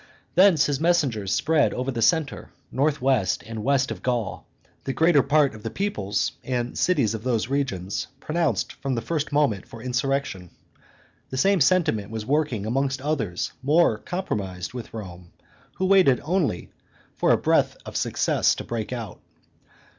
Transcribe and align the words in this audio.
Thence 0.33 0.65
his 0.65 0.79
messengers 0.79 1.31
spread 1.31 1.75
over 1.75 1.91
the 1.91 2.01
centre, 2.01 2.49
north 2.71 3.03
west, 3.03 3.43
and 3.45 3.63
west 3.63 3.91
of 3.91 4.01
Gaul; 4.01 4.47
the 4.83 4.93
greater 4.93 5.21
part 5.21 5.53
of 5.53 5.61
the 5.61 5.69
peoplets 5.69 6.31
and 6.43 6.75
cities 6.75 7.13
of 7.13 7.21
those 7.23 7.49
regions 7.49 8.07
pronounced 8.19 8.73
from 8.81 8.95
the 8.95 9.03
first 9.03 9.31
moment 9.31 9.67
for 9.67 9.79
insurrection; 9.79 10.49
the 11.29 11.37
same 11.37 11.61
sentiment 11.61 12.09
was 12.09 12.25
working 12.25 12.65
amongst 12.65 12.99
others 12.99 13.51
more 13.61 13.99
compromised 13.99 14.73
with 14.73 14.91
Rome, 14.91 15.33
who 15.75 15.85
waited 15.85 16.19
only 16.23 16.71
for 17.15 17.29
a 17.29 17.37
breath 17.37 17.77
of 17.85 17.95
success 17.95 18.55
to 18.55 18.63
break 18.63 18.91
out. 18.91 19.19